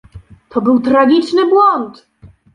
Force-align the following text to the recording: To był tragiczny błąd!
To 0.49 0.61
był 0.61 0.79
tragiczny 0.79 1.47
błąd! 1.47 2.07